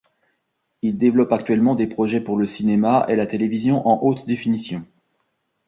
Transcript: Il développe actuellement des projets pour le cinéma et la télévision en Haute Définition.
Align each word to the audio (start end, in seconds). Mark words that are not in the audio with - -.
Il 0.81 0.97
développe 0.97 1.31
actuellement 1.31 1.75
des 1.75 1.85
projets 1.85 2.21
pour 2.21 2.35
le 2.35 2.47
cinéma 2.47 3.05
et 3.07 3.15
la 3.15 3.27
télévision 3.27 3.87
en 3.87 4.01
Haute 4.01 4.25
Définition. 4.25 4.83